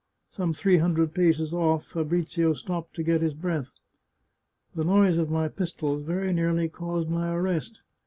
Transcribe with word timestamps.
Some 0.31 0.55
three 0.55 0.77
hundred 0.77 1.13
paces 1.13 1.53
off 1.53 1.85
Fabrizio 1.85 2.53
stopped 2.53 2.95
to 2.95 3.03
get 3.03 3.21
his 3.21 3.35
breath." 3.35 3.71
The 4.75 4.83
noise 4.83 5.19
of 5.19 5.29
my 5.29 5.47
pistols 5.47 6.01
very 6.01 6.33
nearly 6.33 6.69
caused 6.69 7.07
my 7.07 7.31
arrest. 7.31 7.83